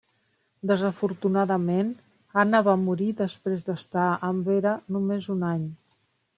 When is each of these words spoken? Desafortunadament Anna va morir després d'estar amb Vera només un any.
Desafortunadament 0.69 1.91
Anna 2.45 2.63
va 2.69 2.75
morir 2.87 3.11
després 3.21 3.69
d'estar 3.69 4.09
amb 4.31 4.51
Vera 4.55 4.75
només 4.97 5.33
un 5.39 5.49
any. 5.55 5.65